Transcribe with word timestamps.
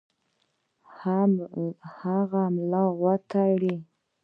هغه 1.99 2.43
ملا 2.55 2.83
وتړي. 3.03 3.75